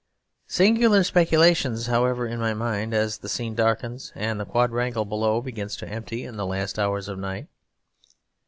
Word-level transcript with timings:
Singular 0.47 1.03
speculations 1.03 1.85
hover 1.85 2.25
in 2.25 2.39
my 2.39 2.55
mind 2.55 2.91
as 2.91 3.19
the 3.19 3.29
scene 3.29 3.53
darkens 3.53 4.11
and 4.15 4.39
the 4.39 4.47
quadrangle 4.47 5.05
below 5.05 5.41
begins 5.41 5.75
to 5.75 5.87
empty 5.87 6.23
in 6.23 6.37
the 6.37 6.45
last 6.47 6.79
hours 6.79 7.07
of 7.07 7.19
night. 7.19 7.47